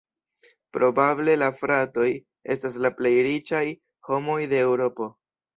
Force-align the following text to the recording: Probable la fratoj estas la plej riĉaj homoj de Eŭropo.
Probable 0.77 1.35
la 1.41 1.49
fratoj 1.59 2.07
estas 2.55 2.79
la 2.87 2.93
plej 3.03 3.13
riĉaj 3.29 3.63
homoj 4.11 4.41
de 4.55 4.67
Eŭropo. 4.71 5.13